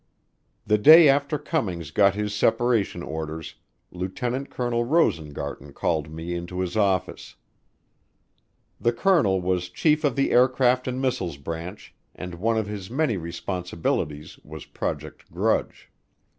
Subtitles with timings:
[0.65, 3.53] The day after Cummings got his separation orders,
[3.91, 7.35] Lieutenant Colonel Rosengarten called me into his office.
[8.79, 13.15] The colonel was chief of the Aircraft and Missiles branch and one of his many
[13.15, 15.91] responsibilities was Project Grudge.